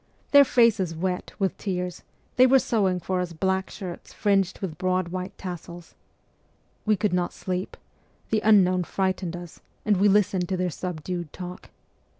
[0.31, 2.01] Their faces wet with tears,
[2.35, 5.93] they were sewing for us black shirts fringed with broad white tassels.
[6.87, 7.77] We could not sleep:
[8.31, 11.69] the unknown frightened us, and we listened to their subdued talk.